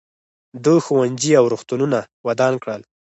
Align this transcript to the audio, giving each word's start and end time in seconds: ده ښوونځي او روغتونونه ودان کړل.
ده 0.63 0.73
ښوونځي 0.85 1.31
او 1.39 1.45
روغتونونه 1.53 1.99
ودان 2.27 2.53
کړل. 2.63 2.81